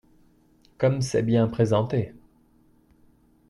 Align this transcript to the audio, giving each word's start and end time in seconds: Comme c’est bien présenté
Comme 0.79 1.01
c’est 1.01 1.21
bien 1.21 1.47
présenté 1.47 2.15